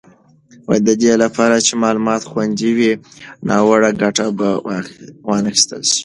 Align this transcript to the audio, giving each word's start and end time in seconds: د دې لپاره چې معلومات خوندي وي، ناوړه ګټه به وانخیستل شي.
د 0.87 0.89
دې 1.01 1.13
لپاره 1.23 1.55
چې 1.65 1.73
معلومات 1.83 2.21
خوندي 2.29 2.71
وي، 2.77 2.93
ناوړه 3.47 3.91
ګټه 4.01 4.25
به 4.37 4.49
وانخیستل 5.27 5.81
شي. 5.91 5.99